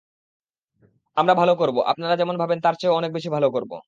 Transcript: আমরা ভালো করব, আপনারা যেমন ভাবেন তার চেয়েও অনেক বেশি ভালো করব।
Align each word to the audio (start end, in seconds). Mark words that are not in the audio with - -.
আমরা 1.17 1.33
ভালো 1.35 1.53
করব, 1.55 1.77
আপনারা 1.91 2.15
যেমন 2.17 2.35
ভাবেন 2.37 2.59
তার 2.61 2.75
চেয়েও 2.75 2.97
অনেক 2.99 3.11
বেশি 3.13 3.29
ভালো 3.35 3.47
করব। 3.51 3.71